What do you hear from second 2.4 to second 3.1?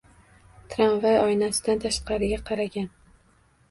qaragan